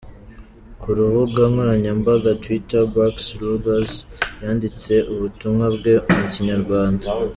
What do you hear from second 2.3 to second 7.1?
Twitter, Barks-Ruggles yanditse ubutumwa bwe mu Kinyarwanda.